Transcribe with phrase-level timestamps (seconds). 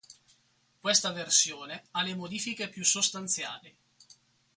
[0.79, 3.71] Questa versione ha le modifiche più sostanziali.